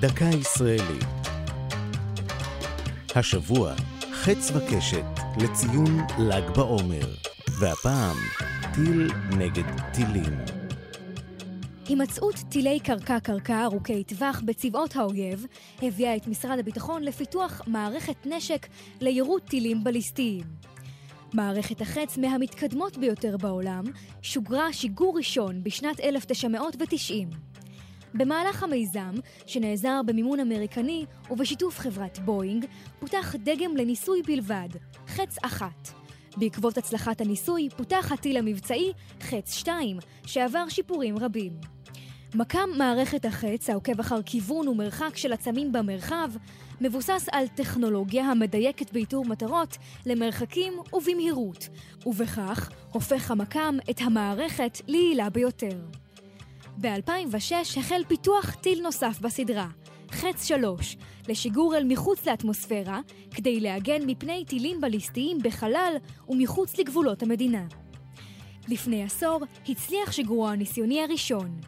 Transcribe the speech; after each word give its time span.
דקה 0.00 0.24
ישראלית. 0.24 1.04
השבוע, 3.14 3.74
חץ 4.12 4.50
וקשת 4.54 5.04
לציון 5.36 5.98
ל"ג 6.18 6.50
בעומר, 6.56 7.06
והפעם, 7.60 8.16
טיל 8.74 9.10
נגד 9.38 9.64
טילים. 9.92 10.38
הימצאות 11.88 12.34
טילי 12.48 12.80
קרקע-קרקע 12.80 13.64
ארוכי 13.64 14.04
טווח 14.04 14.42
בצבאות 14.44 14.96
האויב 14.96 15.46
הביאה 15.82 16.16
את 16.16 16.26
משרד 16.26 16.58
הביטחון 16.58 17.02
לפיתוח 17.02 17.62
מערכת 17.66 18.26
נשק 18.26 18.66
ליירוט 19.00 19.46
טילים 19.48 19.84
בליסטיים. 19.84 20.44
מערכת 21.34 21.80
החץ 21.80 22.18
מהמתקדמות 22.18 22.98
ביותר 22.98 23.36
בעולם 23.36 23.84
שוגרה 24.22 24.72
שיגור 24.72 25.16
ראשון 25.16 25.64
בשנת 25.64 26.00
1990. 26.00 27.53
במהלך 28.14 28.62
המיזם, 28.62 29.14
שנעזר 29.46 30.00
במימון 30.06 30.40
אמריקני 30.40 31.06
ובשיתוף 31.30 31.78
חברת 31.78 32.18
בואינג, 32.18 32.66
פותח 33.00 33.34
דגם 33.38 33.76
לניסוי 33.76 34.22
בלבד, 34.22 34.68
חץ 35.06 35.36
אחת. 35.42 35.88
בעקבות 36.36 36.78
הצלחת 36.78 37.20
הניסוי 37.20 37.68
פותח 37.76 38.12
הטיל 38.12 38.36
המבצעי 38.36 38.92
חץ 39.20 39.54
2, 39.54 39.98
שעבר 40.26 40.68
שיפורים 40.68 41.18
רבים. 41.18 41.52
מקם 42.34 42.68
מערכת 42.78 43.24
החץ, 43.24 43.70
העוקב 43.70 44.00
אחר 44.00 44.22
כיוון 44.22 44.68
ומרחק 44.68 45.16
של 45.16 45.32
עצמים 45.32 45.72
במרחב, 45.72 46.30
מבוסס 46.80 47.26
על 47.32 47.48
טכנולוגיה 47.48 48.24
המדייקת 48.24 48.92
באיתור 48.92 49.24
מטרות 49.24 49.76
למרחקים 50.06 50.72
ובמהירות, 50.92 51.68
ובכך 52.06 52.70
הופך 52.92 53.30
המקם 53.30 53.76
את 53.90 54.00
המערכת 54.00 54.78
ליעילה 54.88 55.30
ביותר. 55.30 55.78
ב-2006 56.80 57.78
החל 57.78 58.02
פיתוח 58.08 58.54
טיל 58.54 58.82
נוסף 58.82 59.20
בסדרה, 59.20 59.68
חץ 60.10 60.48
3, 60.48 60.96
לשיגור 61.28 61.76
אל 61.76 61.84
מחוץ 61.84 62.26
לאטמוספירה, 62.26 63.00
כדי 63.34 63.60
להגן 63.60 64.06
מפני 64.06 64.44
טילים 64.44 64.80
בליסטיים 64.80 65.38
בחלל 65.42 65.94
ומחוץ 66.28 66.78
לגבולות 66.78 67.22
המדינה. 67.22 67.66
לפני 68.68 69.02
עשור 69.02 69.40
הצליח 69.68 70.12
שיגורו 70.12 70.48
הניסיוני 70.48 71.02
הראשון. 71.02 71.60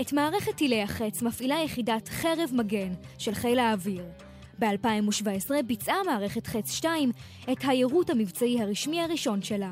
את 0.00 0.12
מערכת 0.12 0.56
טילי 0.56 0.82
החץ 0.82 1.22
מפעילה 1.22 1.56
יחידת 1.64 2.08
חרב 2.08 2.50
מגן 2.52 2.92
של 3.18 3.34
חיל 3.34 3.58
האוויר. 3.58 4.04
ב-2017 4.58 5.62
ביצעה 5.66 5.96
מערכת 6.06 6.46
חץ 6.46 6.72
2 6.72 7.12
את 7.52 7.58
היירוט 7.62 8.10
המבצעי 8.10 8.62
הרשמי 8.62 9.00
הראשון 9.00 9.42
שלה. 9.42 9.70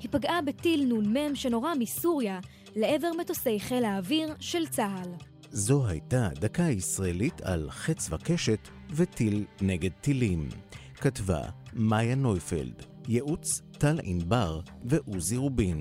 היא 0.00 0.08
פגעה 0.10 0.42
בטיל 0.42 0.92
נ"מ 0.92 1.34
שנורה 1.34 1.74
מסוריה 1.74 2.40
לעבר 2.76 3.10
מטוסי 3.20 3.60
חיל 3.60 3.84
האוויר 3.84 4.34
של 4.40 4.66
צה"ל. 4.66 5.10
זו 5.50 5.86
הייתה 5.86 6.28
דקה 6.34 6.62
ישראלית 6.62 7.40
על 7.40 7.70
חץ 7.70 8.08
וקשת 8.10 8.68
וטיל 8.90 9.44
נגד 9.60 9.90
טילים. 10.00 10.48
כתבה 10.94 11.42
מאיה 11.72 12.14
נויפלד, 12.14 12.82
ייעוץ 13.08 13.62
טל 13.78 14.00
ענבר 14.02 14.60
ועוזי 14.84 15.36
רובין. 15.36 15.80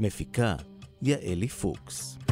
מפיקה 0.00 0.54
יעלי 1.02 1.48
פוקס. 1.48 2.27